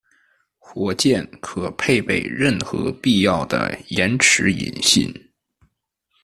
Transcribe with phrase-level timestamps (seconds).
[0.57, 5.13] 火箭可配备任何必要的延迟引信。